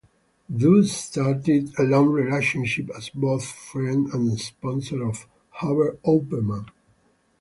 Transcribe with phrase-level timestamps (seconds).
[0.49, 5.27] Thus started a long relationship, as both friend and sponsor of
[5.61, 6.71] Hubert Opperman.